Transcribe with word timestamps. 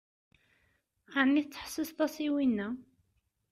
Ɛni 1.19 1.43
tettḥessiseḍ-as 1.43 2.15
i 2.25 2.27
winna? 2.33 2.67